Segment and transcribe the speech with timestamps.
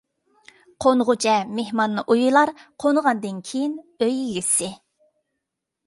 [0.85, 2.53] قونغۇچە مېھمان ئۇيىلار،
[2.85, 4.73] قونغاندىن كېيىن ئۆي ئىگىسى.